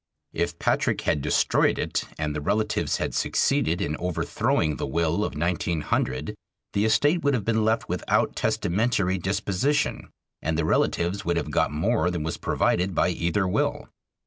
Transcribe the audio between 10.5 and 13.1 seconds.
the relatives would have got more than was provided by